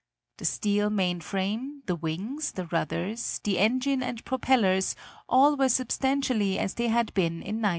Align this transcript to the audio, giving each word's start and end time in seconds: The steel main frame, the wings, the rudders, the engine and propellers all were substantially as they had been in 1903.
The 0.37 0.45
steel 0.45 0.89
main 0.89 1.19
frame, 1.21 1.83
the 1.85 1.95
wings, 1.95 2.53
the 2.53 2.65
rudders, 2.65 3.39
the 3.43 3.59
engine 3.59 4.01
and 4.01 4.25
propellers 4.25 4.95
all 5.29 5.55
were 5.55 5.69
substantially 5.69 6.57
as 6.57 6.73
they 6.73 6.87
had 6.87 7.13
been 7.13 7.33
in 7.43 7.61
1903. 7.61 7.69